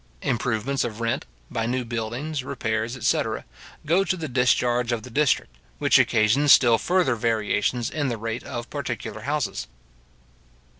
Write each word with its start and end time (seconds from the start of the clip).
Improvements 0.23 0.83
of 0.83 0.99
rent, 0.99 1.27
by 1.51 1.67
new 1.67 1.85
buildings, 1.85 2.43
repairs, 2.43 2.97
etc. 2.97 3.45
go 3.85 4.03
to 4.03 4.17
the 4.17 4.27
discharge 4.27 4.91
of 4.91 5.03
the 5.03 5.11
district, 5.11 5.55
which 5.77 5.99
occasions 5.99 6.51
still 6.51 6.79
further 6.79 7.13
variations 7.13 7.91
in 7.91 8.07
the 8.07 8.17
rate 8.17 8.41
of 8.41 8.67
particular 8.71 9.21
houses. 9.21 9.67